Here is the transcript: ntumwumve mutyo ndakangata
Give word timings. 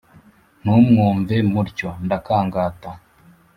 ntumwumve 0.61 1.35
mutyo 1.51 1.89
ndakangata 2.05 2.89